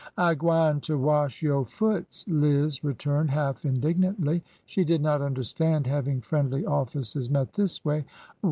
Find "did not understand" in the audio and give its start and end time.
4.83-5.85